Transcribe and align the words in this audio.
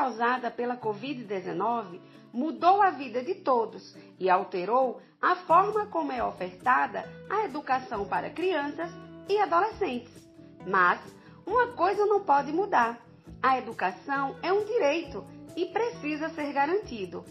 causada 0.00 0.50
pela 0.50 0.78
Covid-19 0.78 2.00
mudou 2.32 2.80
a 2.80 2.88
vida 2.88 3.22
de 3.22 3.34
todos 3.34 3.94
e 4.18 4.30
alterou 4.30 4.98
a 5.20 5.36
forma 5.36 5.84
como 5.86 6.10
é 6.10 6.24
ofertada 6.24 7.04
a 7.28 7.44
educação 7.44 8.06
para 8.06 8.30
crianças 8.30 8.90
e 9.28 9.38
adolescentes. 9.38 10.26
Mas 10.66 10.98
uma 11.44 11.66
coisa 11.72 12.06
não 12.06 12.20
pode 12.24 12.50
mudar: 12.50 12.98
a 13.42 13.58
educação 13.58 14.36
é 14.42 14.50
um 14.50 14.64
direito 14.64 15.22
e 15.54 15.66
precisa 15.66 16.30
ser 16.30 16.50
garantido. 16.50 17.22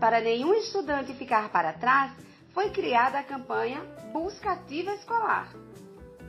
Para 0.00 0.20
nenhum 0.20 0.52
estudante 0.54 1.14
ficar 1.14 1.48
para 1.50 1.74
trás, 1.74 2.10
foi 2.52 2.70
criada 2.70 3.20
a 3.20 3.22
campanha 3.22 3.80
Busca 4.12 4.50
Ativa 4.50 4.92
Escolar, 4.94 5.48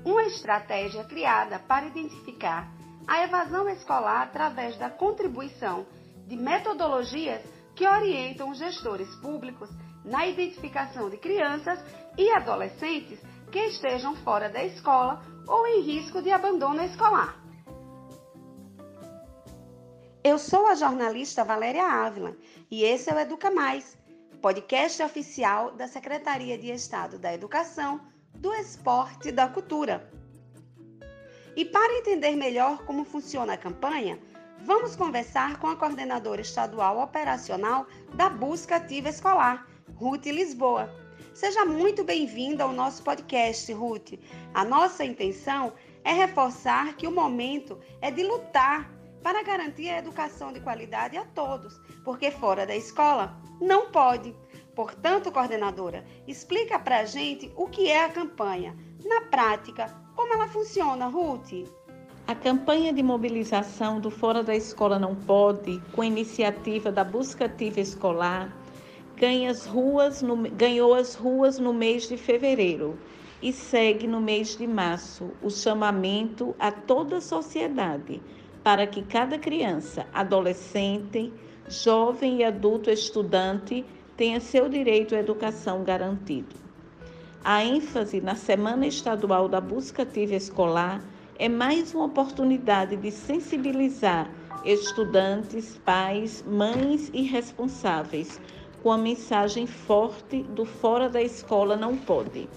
uma 0.05 0.23
estratégia 0.25 1.03
criada 1.05 1.57
para 1.57 1.88
identificar 1.88 2.77
a 3.07 3.23
evasão 3.23 3.70
escolar 3.70 4.23
através 4.23 4.77
da 4.77 4.89
contribuição 4.89 5.85
de 6.27 6.35
metodologias 6.35 7.41
que 7.73 7.88
orientam 7.88 8.49
os 8.49 8.57
gestores 8.57 9.07
públicos 9.17 9.70
na 10.03 10.27
identificação 10.27 11.09
de 11.09 11.17
crianças 11.17 11.80
e 12.17 12.30
adolescentes 12.31 13.20
que 13.52 13.59
estejam 13.59 14.16
fora 14.17 14.49
da 14.49 14.63
escola 14.63 15.21
ou 15.47 15.66
em 15.66 15.81
risco 15.81 16.21
de 16.21 16.31
abandono 16.31 16.83
escolar. 16.83 17.41
Eu 20.23 20.38
sou 20.38 20.67
a 20.67 20.75
jornalista 20.75 21.45
Valéria 21.45 21.85
Ávila 21.85 22.35
e 22.69 22.83
esse 22.83 23.09
é 23.09 23.13
o 23.13 23.19
Educa 23.19 23.49
Mais, 23.49 23.97
podcast 24.41 25.02
oficial 25.02 25.71
da 25.71 25.88
Secretaria 25.88 26.58
de 26.58 26.69
Estado 26.69 27.17
da 27.17 27.33
Educação, 27.33 28.02
do 28.33 28.53
Esporte 28.53 29.30
e 29.30 29.31
da 29.31 29.47
Cultura. 29.47 30.11
E 31.58 31.66
para 31.66 31.97
entender 31.97 32.36
melhor 32.36 32.86
como 32.86 33.03
funciona 33.03 33.53
a 33.53 33.58
campanha, 33.58 34.19
vamos 34.59 34.95
conversar 34.95 35.58
com 35.58 35.66
a 35.66 35.75
coordenadora 35.75 36.39
estadual 36.39 37.02
operacional 37.02 37.88
da 38.13 38.30
Busca 38.30 38.75
Ativa 38.75 39.09
Escolar, 39.09 39.67
Ruth 39.95 40.28
Lisboa. 40.28 40.88
Seja 41.33 41.66
muito 41.66 42.03
bem-vinda 42.03 42.63
ao 42.63 42.72
nosso 42.72 43.02
podcast, 43.02 43.73
Ruth. 43.73 44.19
A 44.53 44.63
nossa 44.63 45.03
intenção 45.03 45.73
é 46.03 46.13
reforçar 46.13 46.95
que 46.95 47.08
o 47.08 47.11
momento 47.11 47.80
é 48.02 48.11
de 48.11 48.22
lutar 48.22 48.91
para 49.23 49.41
garantir 49.41 49.89
a 49.89 49.97
educação 49.97 50.53
de 50.53 50.59
qualidade 50.59 51.17
a 51.17 51.25
todos, 51.25 51.81
porque 52.05 52.30
fora 52.30 52.67
da 52.67 52.75
escola 52.75 53.35
não 53.59 53.89
pode. 53.89 54.31
Portanto, 54.75 55.31
coordenadora, 55.31 56.05
explica 56.28 56.78
para 56.78 57.00
a 57.00 57.05
gente 57.05 57.52
o 57.55 57.67
que 57.67 57.89
é 57.89 58.05
a 58.05 58.09
campanha. 58.09 58.78
Na 59.08 59.22
prática, 59.22 59.88
como 60.17 60.33
ela 60.33 60.50
funciona, 60.50 61.08
Ruth? 61.08 61.66
A 62.27 62.36
campanha 62.36 62.91
de 62.91 63.02
mobilização 63.02 64.02
do 64.02 64.11
Fora 64.11 64.44
da 64.44 64.53
Escola 64.53 65.00
Não 65.00 65.16
Pode, 65.16 65.81
com 65.94 66.03
iniciativa 66.03 66.91
da 66.91 67.05
Busca 67.05 67.45
Ativa 67.45 67.80
Escolar, 67.80 68.53
ganha 69.16 69.50
as 69.50 69.66
ruas 69.66 70.22
no, 70.22 70.35
ganhou 70.35 70.94
as 70.94 71.16
ruas 71.16 71.58
no 71.58 71.73
mês 71.73 72.09
de 72.09 72.17
fevereiro 72.17 73.00
e 73.41 73.53
segue 73.53 74.08
no 74.08 74.19
mês 74.19 74.58
de 74.58 74.67
março 74.67 75.31
o 75.41 75.50
chamamento 75.50 76.53
a 76.59 76.69
toda 76.69 77.19
a 77.19 77.22
sociedade 77.22 78.22
para 78.61 78.85
que 78.85 79.03
cada 79.03 79.39
criança, 79.39 80.05
adolescente, 80.13 81.31
jovem 81.69 82.39
e 82.39 82.44
adulto 82.44 82.89
estudante 82.89 83.85
tenha 84.17 84.41
seu 84.41 84.67
direito 84.67 85.16
à 85.16 85.19
educação 85.19 85.81
garantido. 85.85 86.66
A 87.43 87.63
ênfase 87.63 88.19
na 88.19 88.35
Semana 88.35 88.85
Estadual 88.88 89.47
da 89.47 89.61
Busca 89.61 90.02
Ativa 90.03 90.35
Escolar 90.35 91.02
é 91.39 91.47
mais 91.47 91.94
uma 91.94 92.05
oportunidade 92.05 92.97
de 92.97 93.11
sensibilizar 93.11 94.29
estudantes, 94.66 95.78
pais, 95.85 96.44
mães 96.45 97.09
e 97.13 97.22
responsáveis 97.22 98.41
com 98.84 98.91
a 98.91 98.97
mensagem 98.97 99.66
forte 99.66 100.44
do 100.44 100.66
fora 100.66 101.07
da 101.07 101.22
escola 101.22 101.78
não 101.78 101.95
pode. 101.95 102.50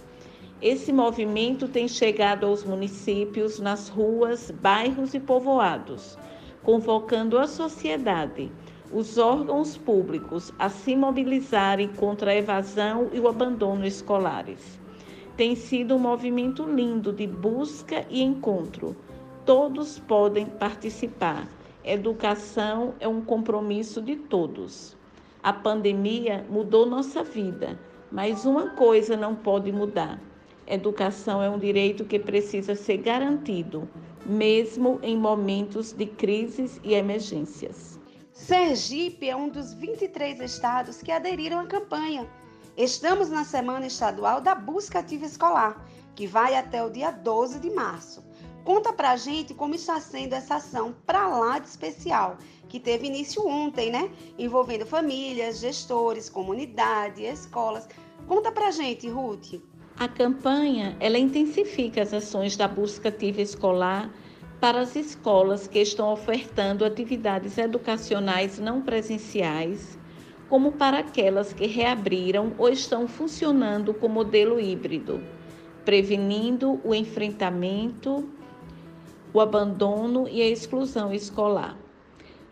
Esse 0.61 0.93
movimento 0.93 1.69
tem 1.69 1.87
chegado 1.87 2.47
aos 2.47 2.65
municípios, 2.65 3.61
nas 3.61 3.89
ruas, 3.89 4.51
bairros 4.51 5.15
e 5.15 5.21
povoados, 5.21 6.19
convocando 6.63 7.39
a 7.39 7.47
sociedade, 7.47 8.51
os 8.93 9.19
órgãos 9.19 9.77
públicos 9.77 10.53
a 10.59 10.69
se 10.69 10.97
mobilizarem 10.97 11.89
contra 11.89 12.31
a 12.31 12.37
evasão 12.37 13.09
e 13.13 13.21
o 13.21 13.29
abandono 13.29 13.87
escolares. 13.87 14.79
Tem 15.37 15.55
sido 15.55 15.97
um 15.97 15.99
movimento 15.99 16.65
lindo 16.65 17.13
de 17.13 17.27
busca 17.27 18.05
e 18.11 18.23
encontro. 18.23 18.97
Todos 19.47 19.99
podem 19.99 20.47
participar. 20.47 21.49
Educação 21.85 22.95
é 23.01 23.09
um 23.09 23.21
compromisso 23.21 24.03
de 24.03 24.17
todos. 24.17 24.97
A 25.43 25.53
pandemia 25.53 26.45
mudou 26.51 26.85
nossa 26.85 27.23
vida, 27.23 27.79
mas 28.11 28.45
uma 28.45 28.71
coisa 28.71 29.17
não 29.17 29.35
pode 29.35 29.73
mudar 29.73 30.21
Educação 30.71 31.43
é 31.43 31.51
um 31.51 31.59
direito 31.59 32.05
que 32.05 32.17
precisa 32.17 32.77
ser 32.77 32.99
garantido, 32.99 33.89
mesmo 34.25 35.01
em 35.03 35.17
momentos 35.17 35.93
de 35.93 36.07
crises 36.07 36.81
e 36.85 36.95
emergências. 36.95 38.00
Sergipe 38.41 39.29
é 39.29 39.37
um 39.37 39.51
dos 39.51 39.75
23 39.75 40.41
estados 40.41 41.03
que 41.03 41.13
aderiram 41.13 41.61
à 41.61 41.67
campanha. 41.67 42.27
Estamos 42.75 43.29
na 43.29 43.45
Semana 43.45 43.87
Estadual 43.87 44.41
da 44.41 44.55
Busca 44.55 45.01
Ativa 45.01 45.27
Escolar, 45.27 45.87
que 46.15 46.27
vai 46.27 46.57
até 46.57 46.83
o 46.83 46.89
dia 46.89 47.11
12 47.11 47.61
de 47.61 47.69
março. 47.71 48.25
Conta 48.65 48.95
pra 48.95 49.15
gente 49.15 49.53
como 49.53 49.75
está 49.75 50.01
sendo 50.01 50.33
essa 50.33 50.55
ação 50.55 50.95
para 51.05 51.29
lá 51.29 51.59
de 51.59 51.69
especial, 51.69 52.39
que 52.67 52.81
teve 52.81 53.09
início 53.09 53.47
ontem, 53.47 53.91
né? 53.91 54.11
Envolvendo 54.39 54.87
famílias, 54.87 55.61
gestores, 55.61 56.31
comunidade, 56.31 57.23
escolas. 57.23 57.87
Conta 58.27 58.51
pra 58.51 58.71
gente, 58.71 59.07
Ruth. 59.07 59.61
A 59.99 60.09
campanha 60.09 60.97
ela 60.99 61.19
intensifica 61.19 62.03
as 62.03 62.15
ações 62.15 62.57
da 62.57 62.67
busca 62.67 63.11
ativa 63.11 63.43
escolar 63.43 64.11
para 64.61 64.81
as 64.81 64.95
escolas 64.95 65.67
que 65.67 65.79
estão 65.79 66.13
ofertando 66.13 66.85
atividades 66.85 67.57
educacionais 67.57 68.59
não 68.59 68.83
presenciais, 68.83 69.99
como 70.51 70.73
para 70.73 70.99
aquelas 70.99 71.53
que 71.53 71.67
reabriram 71.67 72.53
ou 72.59 72.69
estão 72.69 73.09
funcionando 73.09 73.95
com 73.95 74.07
modelo 74.07 74.61
híbrido, 74.61 75.23
prevenindo 75.85 76.79
o 76.85 76.95
enfrentamento, 76.95 78.29
o 79.33 79.41
abandono 79.41 80.29
e 80.29 80.43
a 80.43 80.49
exclusão 80.49 81.13
escolar. 81.13 81.79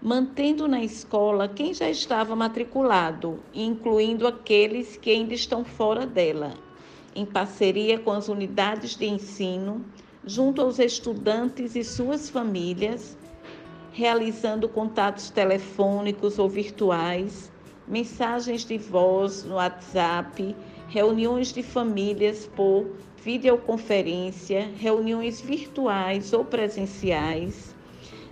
Mantendo 0.00 0.66
na 0.66 0.82
escola 0.82 1.48
quem 1.48 1.74
já 1.74 1.90
estava 1.90 2.34
matriculado, 2.34 3.40
incluindo 3.52 4.26
aqueles 4.26 4.96
que 4.96 5.10
ainda 5.10 5.34
estão 5.34 5.64
fora 5.64 6.06
dela, 6.06 6.54
em 7.14 7.26
parceria 7.26 7.98
com 7.98 8.12
as 8.12 8.28
unidades 8.28 8.96
de 8.96 9.06
ensino, 9.06 9.84
junto 10.24 10.60
aos 10.60 10.78
estudantes 10.78 11.74
e 11.76 11.84
suas 11.84 12.28
famílias, 12.28 13.16
realizando 13.92 14.68
contatos 14.68 15.30
telefônicos 15.30 16.38
ou 16.38 16.48
virtuais, 16.48 17.50
mensagens 17.86 18.64
de 18.64 18.78
voz 18.78 19.44
no 19.44 19.54
WhatsApp, 19.54 20.54
reuniões 20.88 21.52
de 21.52 21.62
famílias 21.62 22.48
por 22.54 22.86
videoconferência, 23.22 24.70
reuniões 24.76 25.40
virtuais 25.40 26.32
ou 26.32 26.44
presenciais, 26.44 27.74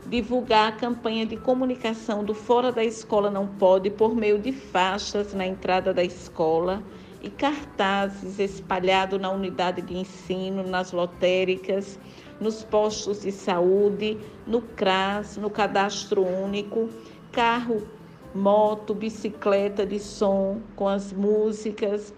divulgar 0.06 0.68
a 0.68 0.72
campanha 0.72 1.26
de 1.26 1.36
comunicação 1.36 2.24
do 2.24 2.34
Fora 2.34 2.70
da 2.70 2.84
Escola 2.84 3.30
Não 3.30 3.46
Pode 3.46 3.90
por 3.90 4.14
meio 4.14 4.38
de 4.38 4.52
faixas 4.52 5.34
na 5.34 5.46
entrada 5.46 5.92
da 5.92 6.04
escola 6.04 6.82
e 7.26 7.30
cartazes 7.30 8.38
espalhados 8.38 9.20
na 9.20 9.28
unidade 9.30 9.82
de 9.82 9.96
ensino, 9.98 10.62
nas 10.62 10.92
lotéricas, 10.92 11.98
nos 12.40 12.62
postos 12.62 13.22
de 13.22 13.32
saúde, 13.32 14.16
no 14.46 14.62
CRAS, 14.62 15.36
no 15.36 15.50
cadastro 15.50 16.22
único, 16.24 16.88
carro, 17.32 17.84
moto, 18.32 18.94
bicicleta 18.94 19.84
de 19.84 19.98
som, 19.98 20.60
com 20.76 20.86
as 20.86 21.12
músicas, 21.12 22.14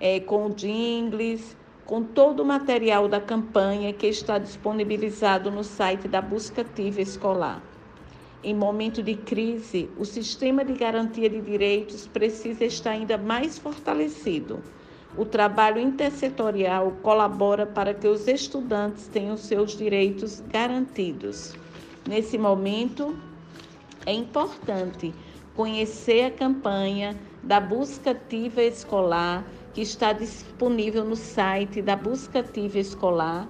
é, 0.00 0.18
com 0.18 0.50
jingles, 0.50 1.56
com 1.86 2.02
todo 2.02 2.40
o 2.40 2.44
material 2.44 3.06
da 3.06 3.20
campanha 3.20 3.92
que 3.92 4.08
está 4.08 4.38
disponibilizado 4.38 5.52
no 5.52 5.62
site 5.62 6.08
da 6.08 6.20
Busca 6.20 6.62
Ativa 6.62 7.00
Escolar. 7.00 7.62
Em 8.42 8.54
momento 8.54 9.02
de 9.02 9.16
crise, 9.16 9.90
o 9.98 10.04
sistema 10.04 10.64
de 10.64 10.72
garantia 10.74 11.28
de 11.28 11.40
direitos 11.40 12.06
precisa 12.06 12.64
estar 12.64 12.92
ainda 12.92 13.18
mais 13.18 13.58
fortalecido. 13.58 14.62
O 15.16 15.24
trabalho 15.24 15.80
intersetorial 15.80 16.92
colabora 17.02 17.66
para 17.66 17.92
que 17.92 18.06
os 18.06 18.28
estudantes 18.28 19.08
tenham 19.08 19.36
seus 19.36 19.76
direitos 19.76 20.40
garantidos. 20.52 21.52
Nesse 22.08 22.38
momento, 22.38 23.18
é 24.06 24.12
importante 24.12 25.12
conhecer 25.56 26.26
a 26.26 26.30
campanha 26.30 27.18
da 27.42 27.58
Busca 27.58 28.12
Ativa 28.12 28.62
Escolar, 28.62 29.44
que 29.74 29.80
está 29.80 30.12
disponível 30.12 31.04
no 31.04 31.16
site 31.16 31.82
da 31.82 31.96
Busca 31.96 32.38
Ativa 32.38 32.78
Escolar 32.78 33.48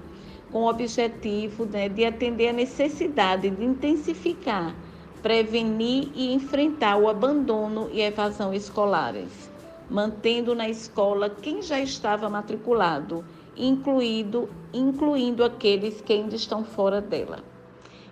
com 0.50 0.62
o 0.62 0.68
objetivo 0.68 1.64
né, 1.66 1.88
de 1.88 2.04
atender 2.04 2.48
a 2.48 2.52
necessidade 2.52 3.50
de 3.50 3.64
intensificar 3.64 4.74
prevenir 5.22 6.10
e 6.14 6.32
enfrentar 6.32 6.96
o 6.96 7.08
abandono 7.08 7.88
e 7.92 8.00
evasão 8.00 8.54
escolares, 8.54 9.50
mantendo 9.90 10.54
na 10.54 10.68
escola 10.68 11.28
quem 11.28 11.60
já 11.60 11.80
estava 11.80 12.28
matriculado, 12.28 13.24
incluído, 13.56 14.48
incluindo 14.72 15.44
aqueles 15.44 16.00
que 16.00 16.12
ainda 16.12 16.36
estão 16.36 16.64
fora 16.64 17.00
dela. 17.00 17.42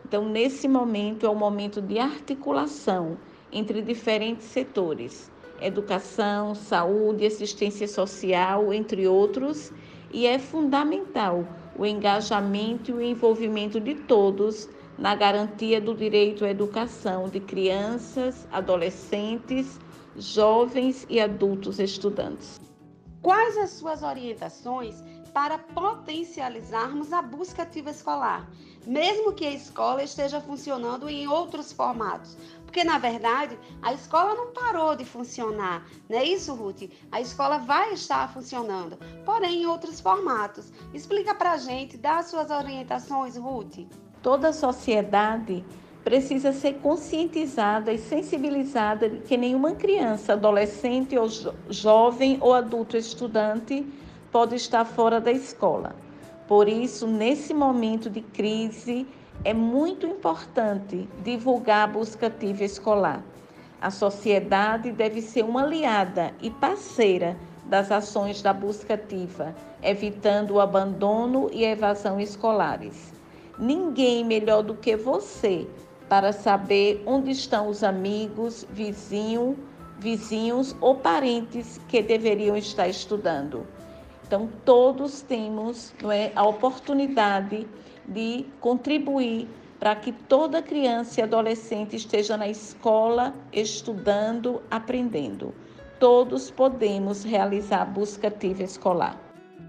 Então, 0.04 0.28
nesse 0.28 0.68
momento 0.68 1.26
é 1.26 1.28
o 1.28 1.34
momento 1.34 1.80
de 1.80 1.98
articulação 1.98 3.16
entre 3.52 3.82
diferentes 3.82 4.46
setores: 4.46 5.30
educação, 5.60 6.54
saúde, 6.54 7.26
assistência 7.26 7.86
social, 7.86 8.72
entre 8.72 9.06
outros, 9.06 9.72
e 10.12 10.26
é 10.26 10.38
fundamental 10.38 11.44
o 11.78 11.84
engajamento 11.84 12.90
e 12.90 12.94
o 12.94 13.02
envolvimento 13.02 13.80
de 13.80 13.94
todos 13.94 14.68
na 14.98 15.14
garantia 15.14 15.80
do 15.80 15.94
direito 15.94 16.44
à 16.44 16.50
educação 16.50 17.28
de 17.28 17.40
crianças, 17.40 18.48
adolescentes, 18.50 19.78
jovens 20.16 21.06
e 21.08 21.20
adultos 21.20 21.78
estudantes. 21.78 22.58
Quais 23.20 23.58
as 23.58 23.70
suas 23.70 24.02
orientações 24.02 25.02
para 25.36 25.58
potencializarmos 25.58 27.12
a 27.12 27.20
busca 27.20 27.64
ativa 27.64 27.90
escolar, 27.90 28.48
mesmo 28.86 29.34
que 29.34 29.44
a 29.44 29.50
escola 29.50 30.02
esteja 30.02 30.40
funcionando 30.40 31.10
em 31.10 31.28
outros 31.28 31.70
formatos? 31.74 32.38
Porque, 32.64 32.82
na 32.82 32.96
verdade, 32.96 33.58
a 33.82 33.92
escola 33.92 34.34
não 34.34 34.54
parou 34.54 34.96
de 34.96 35.04
funcionar, 35.04 35.86
não 36.08 36.18
é 36.18 36.24
isso, 36.24 36.54
Ruth? 36.54 36.90
A 37.12 37.20
escola 37.20 37.58
vai 37.58 37.92
estar 37.92 38.32
funcionando, 38.32 38.96
porém 39.26 39.64
em 39.64 39.66
outros 39.66 40.00
formatos. 40.00 40.72
Explica 40.94 41.34
pra 41.34 41.58
gente, 41.58 41.98
dá 41.98 42.20
as 42.20 42.28
suas 42.28 42.50
orientações, 42.50 43.36
Ruth. 43.36 43.80
Toda 44.22 44.48
a 44.48 44.52
sociedade 44.54 45.62
precisa 46.02 46.54
ser 46.54 46.78
conscientizada 46.78 47.92
e 47.92 47.98
sensibilizada 47.98 49.06
de 49.10 49.18
que 49.18 49.36
nenhuma 49.36 49.72
criança, 49.72 50.32
adolescente 50.32 51.18
ou 51.18 51.28
jo 51.28 51.52
jovem 51.68 52.38
ou 52.40 52.54
adulto 52.54 52.96
estudante 52.96 53.84
pode 54.36 54.54
estar 54.54 54.84
fora 54.84 55.18
da 55.18 55.32
escola. 55.32 55.96
Por 56.46 56.68
isso, 56.68 57.06
nesse 57.06 57.54
momento 57.54 58.10
de 58.10 58.20
crise, 58.20 59.06
é 59.42 59.54
muito 59.54 60.06
importante 60.06 61.08
divulgar 61.24 61.84
a 61.88 61.92
busca 61.92 62.26
ativa 62.26 62.62
escolar. 62.62 63.24
A 63.80 63.90
sociedade 63.90 64.92
deve 64.92 65.22
ser 65.22 65.42
uma 65.42 65.62
aliada 65.62 66.34
e 66.42 66.50
parceira 66.50 67.34
das 67.64 67.90
ações 67.90 68.42
da 68.42 68.52
busca 68.52 68.92
ativa, 68.92 69.54
evitando 69.82 70.50
o 70.50 70.60
abandono 70.60 71.48
e 71.50 71.64
a 71.64 71.70
evasão 71.70 72.20
escolares. 72.20 73.14
Ninguém 73.58 74.22
melhor 74.22 74.62
do 74.62 74.74
que 74.74 74.98
você 74.98 75.66
para 76.10 76.30
saber 76.30 77.02
onde 77.06 77.30
estão 77.30 77.68
os 77.68 77.82
amigos, 77.82 78.66
vizinho, 78.70 79.56
vizinhos 79.98 80.76
ou 80.78 80.94
parentes 80.94 81.80
que 81.88 82.02
deveriam 82.02 82.54
estar 82.54 82.86
estudando. 82.86 83.66
Então, 84.26 84.48
todos 84.64 85.22
temos 85.22 85.94
não 86.02 86.10
é, 86.10 86.32
a 86.34 86.44
oportunidade 86.44 87.66
de 88.08 88.44
contribuir 88.60 89.48
para 89.78 89.94
que 89.94 90.10
toda 90.10 90.62
criança 90.62 91.20
e 91.20 91.22
adolescente 91.22 91.94
esteja 91.94 92.36
na 92.36 92.48
escola, 92.48 93.34
estudando, 93.52 94.60
aprendendo. 94.68 95.54
Todos 96.00 96.50
podemos 96.50 97.22
realizar 97.22 97.82
a 97.82 97.84
busca 97.84 98.28
ativa 98.28 98.64
escolar. 98.64 99.20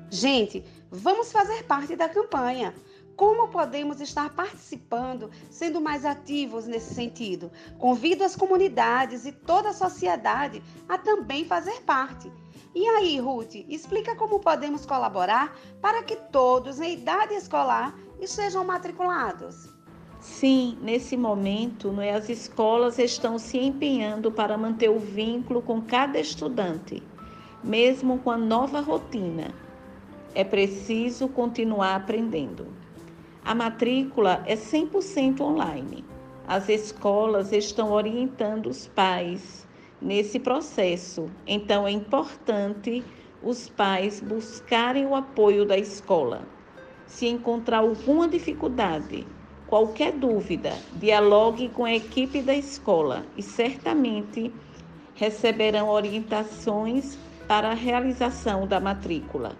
Gente, 0.09 0.63
vamos 0.89 1.31
fazer 1.31 1.63
parte 1.63 1.95
da 1.95 2.09
campanha. 2.09 2.73
Como 3.15 3.47
podemos 3.49 3.99
estar 3.99 4.29
participando, 4.35 5.31
sendo 5.49 5.81
mais 5.81 6.05
ativos 6.05 6.67
nesse 6.67 6.93
sentido? 6.93 7.51
Convido 7.77 8.23
as 8.23 8.35
comunidades 8.35 9.25
e 9.25 9.31
toda 9.31 9.69
a 9.69 9.73
sociedade 9.73 10.61
a 10.87 10.97
também 10.97 11.43
fazer 11.43 11.81
parte. 11.81 12.31
E 12.73 12.87
aí, 12.87 13.19
Ruth, 13.19 13.55
explica 13.67 14.15
como 14.15 14.39
podemos 14.39 14.85
colaborar 14.85 15.55
para 15.81 16.03
que 16.03 16.15
todos 16.15 16.79
em 16.79 16.93
idade 16.93 17.33
escolar 17.33 17.95
estejam 18.19 18.63
matriculados. 18.63 19.69
Sim, 20.19 20.77
nesse 20.81 21.15
momento, 21.15 21.99
é, 22.01 22.13
as 22.13 22.27
escolas 22.29 22.97
estão 22.97 23.37
se 23.37 23.57
empenhando 23.57 24.31
para 24.31 24.57
manter 24.57 24.89
o 24.89 24.99
vínculo 24.99 25.61
com 25.61 25.81
cada 25.81 26.19
estudante, 26.19 27.03
mesmo 27.63 28.19
com 28.19 28.31
a 28.31 28.37
nova 28.37 28.81
rotina. 28.81 29.53
É 30.33 30.43
preciso 30.43 31.27
continuar 31.27 31.95
aprendendo. 31.95 32.67
A 33.43 33.55
matrícula 33.55 34.43
é 34.45 34.55
100% 34.55 35.41
online. 35.41 36.03
As 36.47 36.67
escolas 36.69 37.51
estão 37.51 37.91
orientando 37.91 38.67
os 38.67 38.87
pais 38.87 39.66
nesse 40.01 40.39
processo, 40.39 41.29
então 41.45 41.87
é 41.87 41.91
importante 41.91 43.03
os 43.41 43.69
pais 43.69 44.21
buscarem 44.21 45.05
o 45.05 45.15
apoio 45.15 45.65
da 45.65 45.77
escola. 45.77 46.41
Se 47.05 47.27
encontrar 47.27 47.79
alguma 47.79 48.27
dificuldade, 48.27 49.25
qualquer 49.67 50.13
dúvida, 50.13 50.73
dialogue 50.93 51.69
com 51.69 51.85
a 51.85 51.93
equipe 51.93 52.41
da 52.41 52.55
escola 52.55 53.25
e 53.37 53.41
certamente 53.41 54.51
receberão 55.15 55.89
orientações 55.89 57.17
para 57.47 57.71
a 57.71 57.73
realização 57.73 58.67
da 58.67 58.79
matrícula. 58.79 59.55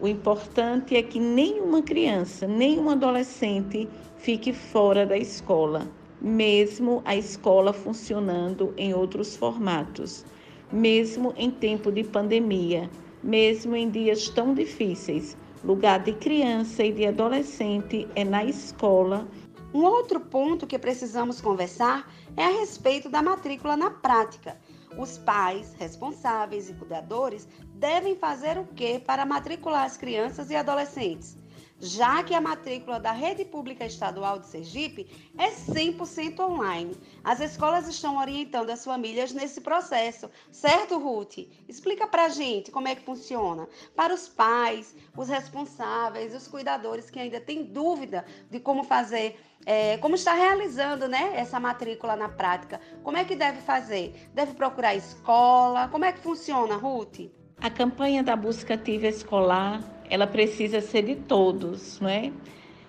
O 0.00 0.08
importante 0.08 0.96
é 0.96 1.02
que 1.02 1.20
nenhuma 1.20 1.82
criança, 1.82 2.46
nenhum 2.46 2.90
adolescente 2.90 3.88
fique 4.16 4.52
fora 4.52 5.06
da 5.06 5.16
escola, 5.16 5.86
mesmo 6.22 7.02
a 7.04 7.16
escola 7.16 7.72
funcionando 7.72 8.72
em 8.76 8.94
outros 8.94 9.36
formatos, 9.36 10.24
mesmo 10.72 11.34
em 11.36 11.50
tempo 11.50 11.90
de 11.90 12.04
pandemia, 12.04 12.88
mesmo 13.22 13.74
em 13.74 13.90
dias 13.90 14.28
tão 14.28 14.54
difíceis. 14.54 15.36
Lugar 15.64 16.00
de 16.00 16.12
criança 16.12 16.84
e 16.84 16.92
de 16.92 17.06
adolescente 17.06 18.08
é 18.14 18.24
na 18.24 18.44
escola. 18.44 19.26
Um 19.74 19.84
outro 19.84 20.20
ponto 20.20 20.66
que 20.66 20.78
precisamos 20.78 21.40
conversar 21.40 22.12
é 22.36 22.44
a 22.44 22.60
respeito 22.60 23.08
da 23.08 23.22
matrícula 23.22 23.76
na 23.76 23.90
prática. 23.90 24.56
Os 24.98 25.18
pais, 25.18 25.74
responsáveis 25.78 26.68
e 26.68 26.74
cuidadores 26.74 27.48
devem 27.74 28.14
fazer 28.14 28.58
o 28.58 28.64
que 28.64 28.98
para 28.98 29.24
matricular 29.24 29.84
as 29.84 29.96
crianças 29.96 30.50
e 30.50 30.56
adolescentes? 30.56 31.41
Já 31.82 32.22
que 32.22 32.32
a 32.32 32.40
matrícula 32.40 33.00
da 33.00 33.10
Rede 33.10 33.44
Pública 33.44 33.84
Estadual 33.84 34.38
de 34.38 34.46
Sergipe 34.46 35.10
é 35.36 35.50
100% 35.50 36.38
online. 36.38 36.96
As 37.24 37.40
escolas 37.40 37.88
estão 37.88 38.18
orientando 38.18 38.70
as 38.70 38.84
famílias 38.84 39.32
nesse 39.32 39.60
processo, 39.60 40.30
certo, 40.52 40.96
Ruth? 40.96 41.38
Explica 41.68 42.06
pra 42.06 42.28
gente 42.28 42.70
como 42.70 42.86
é 42.86 42.94
que 42.94 43.02
funciona. 43.02 43.68
Para 43.96 44.14
os 44.14 44.28
pais, 44.28 44.94
os 45.16 45.28
responsáveis, 45.28 46.32
os 46.32 46.46
cuidadores 46.46 47.10
que 47.10 47.18
ainda 47.18 47.40
têm 47.40 47.64
dúvida 47.64 48.24
de 48.48 48.60
como 48.60 48.84
fazer, 48.84 49.36
é, 49.66 49.96
como 49.98 50.14
está 50.14 50.34
realizando 50.34 51.08
né, 51.08 51.32
essa 51.34 51.58
matrícula 51.58 52.14
na 52.14 52.28
prática, 52.28 52.80
como 53.02 53.16
é 53.16 53.24
que 53.24 53.34
deve 53.34 53.60
fazer? 53.60 54.30
Deve 54.32 54.54
procurar 54.54 54.94
escola? 54.94 55.88
Como 55.88 56.04
é 56.04 56.12
que 56.12 56.20
funciona, 56.20 56.76
Ruth? 56.76 57.22
A 57.60 57.70
campanha 57.70 58.22
da 58.22 58.36
busca 58.36 58.74
ativa 58.74 59.08
escolar 59.08 59.82
ela 60.12 60.26
precisa 60.26 60.82
ser 60.82 61.04
de 61.04 61.16
todos, 61.16 61.98
não 61.98 62.10
é? 62.10 62.30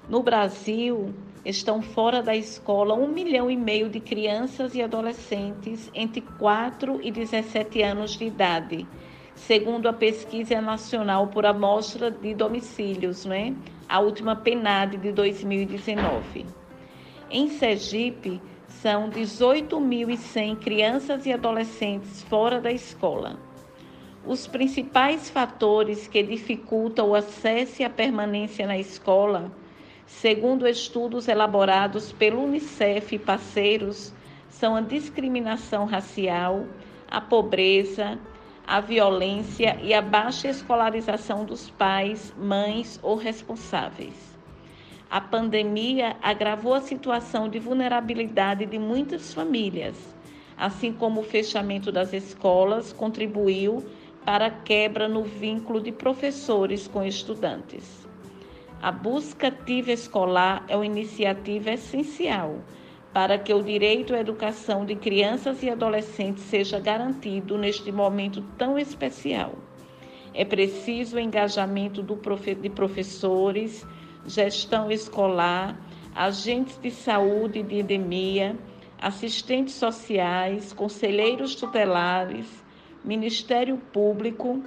No 0.09 0.21
Brasil, 0.21 1.13
estão 1.45 1.81
fora 1.81 2.21
da 2.21 2.35
escola 2.35 2.93
um 2.93 3.07
milhão 3.07 3.49
e 3.49 3.55
meio 3.55 3.89
de 3.89 4.01
crianças 4.01 4.75
e 4.75 4.81
adolescentes 4.81 5.89
entre 5.93 6.19
4 6.19 6.99
e 7.01 7.09
17 7.09 7.81
anos 7.81 8.17
de 8.17 8.25
idade, 8.25 8.85
segundo 9.35 9.87
a 9.87 9.93
pesquisa 9.93 10.59
nacional 10.59 11.27
por 11.27 11.45
amostra 11.45 12.11
de 12.11 12.35
domicílios, 12.35 13.23
né? 13.23 13.55
a 13.87 14.01
última 14.01 14.35
PNAD 14.35 14.97
de 14.97 15.13
2019. 15.13 16.45
Em 17.31 17.47
Sergipe, 17.47 18.41
são 18.67 19.09
18.100 19.09 20.57
crianças 20.57 21.25
e 21.25 21.31
adolescentes 21.31 22.21
fora 22.23 22.59
da 22.59 22.69
escola. 22.69 23.39
Os 24.25 24.47
principais 24.47 25.29
fatores 25.29 26.07
que 26.07 26.23
dificultam 26.23 27.09
o 27.09 27.15
acesso 27.15 27.81
e 27.81 27.85
a 27.85 27.89
permanência 27.89 28.65
na 28.65 28.77
escola, 28.77 29.51
segundo 30.05 30.65
estudos 30.65 31.27
elaborados 31.27 32.13
pelo 32.13 32.41
Unicef 32.41 33.15
e 33.15 33.19
parceiros, 33.19 34.13
são 34.49 34.77
a 34.77 34.81
discriminação 34.81 35.83
racial, 35.83 36.65
a 37.11 37.19
pobreza, 37.19 38.17
a 38.65 38.79
violência 38.79 39.77
e 39.83 39.93
a 39.93 40.01
baixa 40.01 40.47
escolarização 40.47 41.43
dos 41.43 41.69
pais, 41.69 42.33
mães 42.37 42.97
ou 43.03 43.17
responsáveis. 43.17 44.37
A 45.11 45.19
pandemia 45.19 46.15
agravou 46.21 46.73
a 46.73 46.81
situação 46.81 47.49
de 47.49 47.59
vulnerabilidade 47.59 48.65
de 48.65 48.79
muitas 48.79 49.33
famílias, 49.33 50.15
assim 50.57 50.93
como 50.93 51.19
o 51.19 51.25
fechamento 51.25 51.91
das 51.91 52.13
escolas 52.13 52.93
contribuiu 52.93 53.83
para 54.25 54.49
quebra 54.49 55.07
no 55.07 55.23
vínculo 55.23 55.81
de 55.81 55.91
professores 55.91 56.87
com 56.87 57.03
estudantes. 57.03 58.07
A 58.81 58.91
busca 58.91 59.47
ativa 59.47 59.91
escolar 59.91 60.65
é 60.67 60.75
uma 60.75 60.85
iniciativa 60.85 61.71
essencial 61.71 62.61
para 63.13 63.37
que 63.37 63.53
o 63.53 63.61
direito 63.61 64.15
à 64.15 64.19
educação 64.19 64.85
de 64.85 64.95
crianças 64.95 65.61
e 65.61 65.69
adolescentes 65.69 66.43
seja 66.43 66.79
garantido 66.79 67.57
neste 67.57 67.91
momento 67.91 68.41
tão 68.57 68.77
especial. 68.77 69.53
É 70.33 70.43
preciso 70.43 71.17
o 71.17 71.19
engajamento 71.19 72.01
de 72.01 72.69
professores, 72.69 73.85
gestão 74.25 74.91
escolar, 74.91 75.79
agentes 76.15 76.77
de 76.81 76.89
saúde 76.89 77.59
e 77.59 77.63
de 77.63 77.79
endemia, 77.79 78.57
assistentes 78.99 79.75
sociais, 79.75 80.73
conselheiros 80.73 81.53
tutelares, 81.53 82.62
Ministério 83.03 83.77
Público, 83.91 84.63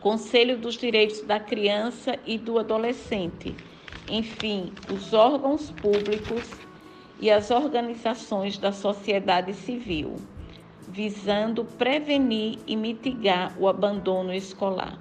Conselho 0.00 0.58
dos 0.58 0.74
Direitos 0.74 1.20
da 1.22 1.38
Criança 1.38 2.18
e 2.26 2.36
do 2.36 2.58
Adolescente, 2.58 3.54
enfim, 4.08 4.72
os 4.90 5.14
órgãos 5.14 5.70
públicos 5.70 6.50
e 7.20 7.30
as 7.30 7.52
organizações 7.52 8.58
da 8.58 8.72
sociedade 8.72 9.54
civil, 9.54 10.16
visando 10.88 11.64
prevenir 11.64 12.58
e 12.66 12.74
mitigar 12.74 13.54
o 13.56 13.68
abandono 13.68 14.32
escolar. 14.32 14.98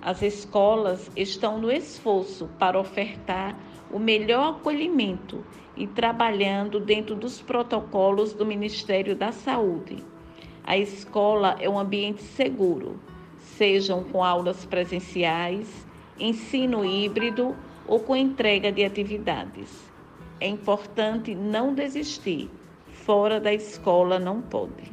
As 0.00 0.22
escolas 0.22 1.10
estão 1.16 1.58
no 1.58 1.72
esforço 1.72 2.48
para 2.56 2.78
ofertar 2.78 3.58
o 3.90 3.98
melhor 3.98 4.56
acolhimento 4.58 5.44
e 5.76 5.88
trabalhando 5.88 6.78
dentro 6.78 7.16
dos 7.16 7.40
protocolos 7.40 8.32
do 8.32 8.46
Ministério 8.46 9.16
da 9.16 9.32
Saúde. 9.32 10.11
A 10.64 10.76
escola 10.76 11.56
é 11.60 11.68
um 11.68 11.78
ambiente 11.78 12.22
seguro, 12.22 13.00
sejam 13.56 14.04
com 14.04 14.22
aulas 14.22 14.64
presenciais, 14.64 15.68
ensino 16.18 16.84
híbrido 16.84 17.56
ou 17.86 17.98
com 18.00 18.14
entrega 18.14 18.70
de 18.70 18.84
atividades. 18.84 19.68
É 20.40 20.46
importante 20.46 21.34
não 21.34 21.74
desistir. 21.74 22.50
Fora 23.04 23.40
da 23.40 23.52
escola 23.52 24.18
não 24.18 24.40
pode. 24.40 24.92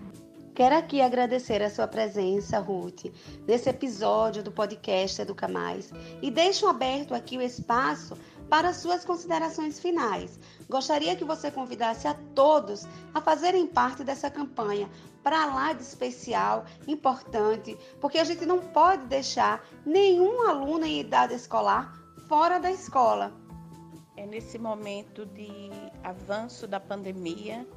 Quero 0.59 0.75
aqui 0.75 0.99
agradecer 0.99 1.61
a 1.61 1.69
sua 1.69 1.87
presença, 1.87 2.59
Ruth, 2.59 3.05
nesse 3.47 3.69
episódio 3.69 4.43
do 4.43 4.51
podcast 4.51 5.21
Educa 5.21 5.47
Mais 5.47 5.93
e 6.21 6.29
deixo 6.29 6.67
aberto 6.67 7.13
aqui 7.13 7.37
o 7.37 7.41
espaço 7.41 8.17
para 8.49 8.73
suas 8.73 9.05
considerações 9.05 9.79
finais. 9.79 10.37
Gostaria 10.69 11.15
que 11.15 11.25
você 11.25 11.49
convidasse 11.49 12.07
a 12.07 12.13
todos 12.35 12.85
a 13.11 13.19
fazerem 13.19 13.65
parte 13.65 14.03
dessa 14.03 14.29
campanha 14.29 14.87
para 15.23 15.47
lá 15.47 15.73
de 15.73 15.81
especial, 15.81 16.63
importante, 16.87 17.75
porque 17.99 18.19
a 18.19 18.23
gente 18.23 18.45
não 18.45 18.59
pode 18.59 19.07
deixar 19.07 19.67
nenhum 19.83 20.47
aluno 20.47 20.85
em 20.85 20.99
idade 20.99 21.33
escolar 21.33 21.99
fora 22.27 22.59
da 22.59 22.71
escola. 22.71 23.33
É 24.15 24.27
nesse 24.27 24.59
momento 24.59 25.25
de 25.25 25.71
avanço 26.03 26.67
da 26.67 26.79
pandemia, 26.79 27.67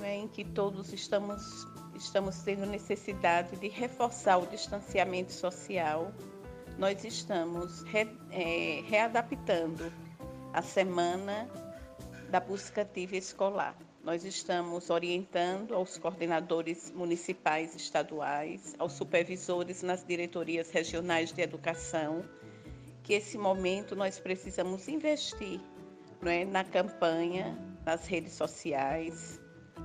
é, 0.00 0.14
em 0.14 0.28
que 0.28 0.44
todos 0.44 0.92
estamos, 0.92 1.66
estamos 1.96 2.38
tendo 2.42 2.64
necessidade 2.64 3.56
de 3.56 3.68
reforçar 3.68 4.38
o 4.38 4.46
distanciamento 4.46 5.32
social, 5.32 6.12
nós 6.78 7.04
estamos 7.04 7.82
re, 7.82 8.08
é, 8.30 8.82
readaptando 8.86 9.92
a 10.52 10.62
semana 10.62 11.48
da 12.30 12.38
busca 12.38 12.82
ativa 12.82 13.16
escolar. 13.16 13.76
Nós 14.04 14.24
estamos 14.24 14.88
orientando 14.88 15.74
aos 15.74 15.98
coordenadores 15.98 16.92
municipais 16.92 17.74
estaduais, 17.74 18.74
aos 18.78 18.92
supervisores 18.92 19.82
nas 19.82 20.04
diretorias 20.04 20.70
regionais 20.70 21.32
de 21.32 21.42
educação, 21.42 22.24
que 23.02 23.14
esse 23.14 23.36
momento 23.36 23.96
nós 23.96 24.20
precisamos 24.20 24.86
investir 24.86 25.60
não 26.22 26.30
é, 26.30 26.44
na 26.44 26.62
campanha, 26.62 27.58
nas 27.84 28.06
redes 28.06 28.34
sociais, 28.34 29.40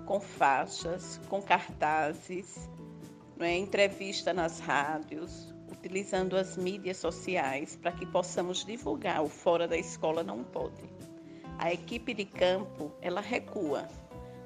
com 0.06 0.20
faixas, 0.20 1.20
com 1.28 1.42
cartazes, 1.42 2.70
não 3.36 3.46
é, 3.46 3.58
entrevista 3.58 4.34
nas 4.34 4.60
rádios, 4.60 5.52
utilizando 5.72 6.38
as 6.38 6.56
mídias 6.56 6.98
sociais 6.98 7.76
para 7.76 7.92
que 7.92 8.06
possamos 8.06 8.64
divulgar 8.64 9.24
o 9.24 9.30
fora 9.30 9.68
da 9.68 9.78
escola 9.78 10.24
não 10.24 10.44
pode. 10.44 10.84
A 11.58 11.72
equipe 11.72 12.14
de 12.14 12.26
campo, 12.26 12.92
ela 13.02 13.22
recua. 13.22 13.88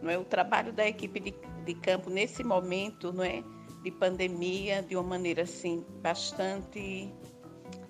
Não 0.02 0.10
é 0.10 0.18
o 0.18 0.24
trabalho 0.24 0.72
da 0.72 0.88
equipe 0.88 1.20
de, 1.20 1.36
de 1.66 1.74
campo 1.74 2.10
nesse 2.10 2.44
momento, 2.44 3.12
não 3.12 3.24
é, 3.24 3.44
de 3.84 3.92
pandemia, 3.92 4.82
de 4.82 4.96
uma 4.96 5.04
maneira 5.04 5.44
assim 5.44 5.86
bastante 6.02 7.14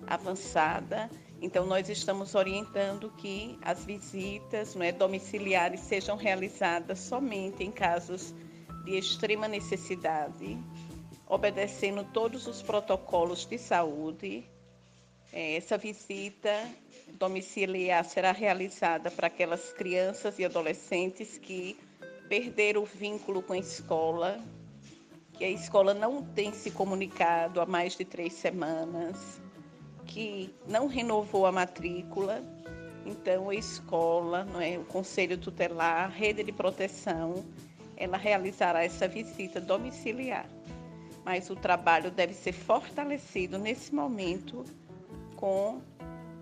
avançada. 0.06 1.10
Então, 1.42 1.64
nós 1.64 1.88
estamos 1.88 2.34
orientando 2.34 3.10
que 3.16 3.58
as 3.62 3.84
visitas 3.84 4.74
não 4.74 4.82
é, 4.82 4.92
domiciliares 4.92 5.80
sejam 5.80 6.16
realizadas 6.16 6.98
somente 6.98 7.64
em 7.64 7.70
casos 7.70 8.34
de 8.84 8.96
extrema 8.96 9.48
necessidade, 9.48 10.58
obedecendo 11.26 12.04
todos 12.12 12.46
os 12.46 12.60
protocolos 12.60 13.46
de 13.46 13.56
saúde. 13.56 14.44
É, 15.32 15.56
essa 15.56 15.78
visita 15.78 16.68
domiciliar 17.18 18.04
será 18.04 18.32
realizada 18.32 19.10
para 19.10 19.26
aquelas 19.26 19.72
crianças 19.72 20.38
e 20.38 20.44
adolescentes 20.44 21.38
que 21.38 21.78
perderam 22.28 22.82
o 22.82 22.86
vínculo 22.86 23.42
com 23.42 23.52
a 23.52 23.58
escola, 23.58 24.40
que 25.32 25.44
a 25.44 25.50
escola 25.50 25.94
não 25.94 26.22
tem 26.22 26.52
se 26.52 26.70
comunicado 26.70 27.60
há 27.60 27.66
mais 27.66 27.96
de 27.96 28.04
três 28.04 28.32
semanas 28.32 29.40
que 30.06 30.52
não 30.66 30.88
renovou 30.88 31.46
a 31.46 31.52
matrícula, 31.52 32.42
então 33.06 33.48
a 33.48 33.54
escola, 33.54 34.44
não 34.44 34.60
é, 34.60 34.76
o 34.76 34.84
conselho 34.84 35.38
tutelar, 35.38 36.04
a 36.04 36.08
rede 36.08 36.42
de 36.42 36.52
proteção, 36.52 37.44
ela 37.96 38.16
realizará 38.16 38.84
essa 38.84 39.06
visita 39.06 39.60
domiciliar. 39.60 40.48
Mas 41.24 41.48
o 41.50 41.54
trabalho 41.54 42.10
deve 42.10 42.34
ser 42.34 42.52
fortalecido 42.52 43.58
nesse 43.58 43.94
momento 43.94 44.64
com 45.40 45.80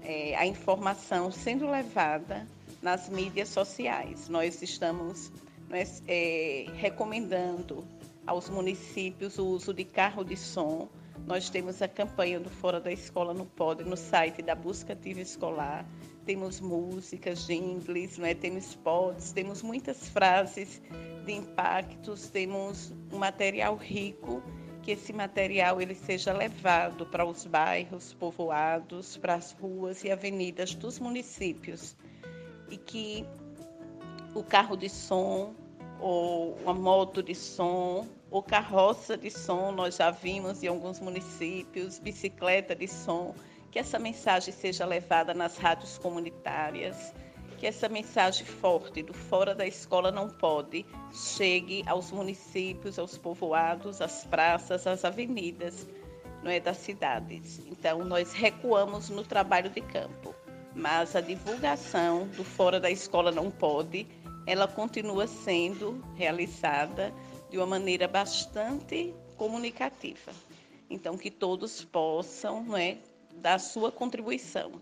é, 0.03 0.37
a 0.37 0.45
informação 0.45 1.31
sendo 1.31 1.71
levada 1.71 2.47
nas 2.83 3.09
mídias 3.09 3.49
sociais. 3.49 4.29
Nós 4.29 4.61
estamos 4.61 5.33
nós, 5.69 6.03
é, 6.07 6.67
recomendando 6.75 7.85
aos 8.27 8.51
municípios 8.51 9.39
o 9.39 9.47
uso 9.47 9.73
de 9.73 9.85
carro 9.85 10.25
de 10.25 10.37
som 10.37 10.89
nós 11.29 11.51
temos 11.51 11.83
a 11.83 11.89
campanha 11.89 12.41
do 12.41 12.49
Fora 12.49 12.81
da 12.81 12.91
Escola 12.91 13.35
no 13.35 13.45
Pode, 13.45 13.85
no 13.85 13.99
site 13.99 14.41
da 14.41 14.55
Busca 14.55 14.95
Ativa 14.95 15.21
Escolar. 15.21 15.85
Temos 16.25 16.59
músicas, 16.59 17.47
jingles, 17.47 18.19
é? 18.19 18.35
temos 18.35 18.65
spots, 18.65 19.33
temos 19.33 19.63
muitas 19.63 20.09
frases 20.09 20.81
de 21.27 21.33
impactos, 21.33 22.29
temos 22.29 22.95
um 23.13 23.19
material 23.19 23.77
rico, 23.77 24.43
que 24.89 24.93
esse 24.93 25.13
material 25.13 25.83
ele 25.83 25.95
seja 25.95 26.33
levado 26.33 27.05
para 27.05 27.23
os 27.23 27.45
bairros 27.45 28.15
povoados, 28.15 29.19
para 29.19 29.35
as 29.35 29.53
ruas 29.53 30.03
e 30.03 30.11
avenidas 30.11 30.75
dos 30.75 30.99
municípios. 30.99 31.95
E 32.71 32.79
que 32.79 33.27
o 34.35 34.43
carro 34.43 34.79
de 34.79 34.89
som 34.89 35.55
ou 36.01 36.55
uma 36.63 36.73
moto 36.73 37.23
de 37.23 37.35
som 37.35 38.09
ou 38.31 38.43
carroça 38.43 39.15
de 39.15 39.31
som, 39.31 39.73
nós 39.73 39.97
já 39.97 40.11
vimos 40.11 40.63
em 40.63 40.69
alguns 40.69 41.01
municípios, 41.01 41.99
bicicleta 41.99 42.75
de 42.75 42.89
som, 42.89 43.35
que 43.71 43.79
essa 43.79 43.99
mensagem 43.99 44.55
seja 44.55 44.87
levada 44.87 45.35
nas 45.35 45.59
rádios 45.59 45.99
comunitárias, 45.99 47.13
que 47.59 47.67
essa 47.67 47.89
mensagem 47.89 48.47
forte 48.47 49.03
do 49.03 49.13
fora 49.13 49.55
da 49.55 49.67
escola 49.67 50.13
não 50.13 50.31
pode 50.31 50.87
chegue 51.13 51.83
aos 51.87 52.13
municípios, 52.13 52.99
aos 52.99 53.19
povoados, 53.19 54.01
às 54.01 54.25
praças, 54.25 54.87
às 54.87 55.05
avenidas, 55.05 55.87
não 56.43 56.51
é 56.51 56.61
das 56.61 56.77
cidades. 56.77 57.61
Então 57.67 58.05
nós 58.05 58.33
recuamos 58.33 59.11
no 59.11 59.25
trabalho 59.25 59.69
de 59.71 59.81
campo, 59.81 60.35
mas 60.75 61.17
a 61.17 61.21
divulgação 61.21 62.29
do 62.29 62.45
fora 62.45 62.79
da 62.79 62.91
escola 62.91 63.33
não 63.33 63.51
pode, 63.51 64.07
ela 64.47 64.69
continua 64.69 65.27
sendo 65.27 66.03
realizada 66.15 67.13
de 67.51 67.59
uma 67.59 67.67
maneira 67.67 68.07
bastante 68.07 69.13
comunicativa. 69.37 70.33
Então, 70.89 71.19
que 71.19 71.31
todos 71.31 71.85
possam 71.85 72.65
não 72.65 72.77
é, 72.77 72.99
dar 73.37 73.61
sua 73.61 73.93
contribuição. 73.93 74.81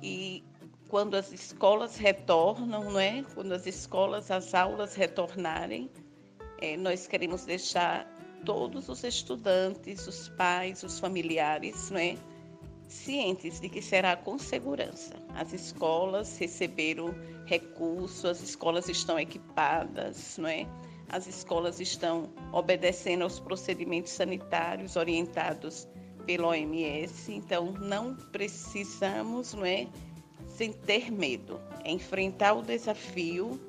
E 0.00 0.44
quando 0.88 1.14
as 1.14 1.32
escolas 1.32 1.96
retornam, 1.96 2.90
não 2.90 2.98
é? 2.98 3.24
quando 3.34 3.52
as 3.52 3.66
escolas, 3.66 4.30
as 4.30 4.54
aulas 4.54 4.94
retornarem, 4.94 5.90
é, 6.60 6.76
nós 6.76 7.06
queremos 7.06 7.44
deixar 7.44 8.06
todos 8.44 8.88
os 8.88 9.02
estudantes, 9.02 10.06
os 10.06 10.28
pais, 10.30 10.82
os 10.82 10.98
familiares, 10.98 11.90
não 11.90 11.98
é? 11.98 12.16
cientes 12.88 13.60
de 13.60 13.68
que 13.68 13.82
será 13.82 14.16
com 14.16 14.38
segurança. 14.38 15.14
As 15.34 15.52
escolas 15.52 16.38
receberam 16.38 17.14
recursos, 17.44 18.24
as 18.24 18.40
escolas 18.40 18.88
estão 18.88 19.18
equipadas, 19.18 20.38
não 20.38 20.48
é? 20.48 20.66
as 21.08 21.26
escolas 21.26 21.80
estão 21.80 22.30
obedecendo 22.52 23.22
aos 23.22 23.38
procedimentos 23.38 24.12
sanitários 24.12 24.96
orientados 24.96 25.88
pelo 26.26 26.48
OMS, 26.48 27.32
então 27.32 27.72
não 27.72 28.14
precisamos, 28.14 29.54
não 29.54 29.64
é, 29.64 29.86
sem 30.56 30.72
ter 30.72 31.12
medo, 31.12 31.60
é 31.84 31.90
enfrentar 31.92 32.54
o 32.54 32.62
desafio 32.62 33.60